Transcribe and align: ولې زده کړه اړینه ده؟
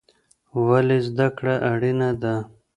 ولې 0.67 0.97
زده 1.07 1.27
کړه 1.37 1.55
اړینه 1.71 2.09
ده؟ 2.21 2.35